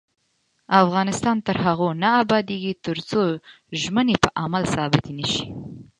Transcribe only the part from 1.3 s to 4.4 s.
تر هغو نه ابادیږي، ترڅو ژمنې په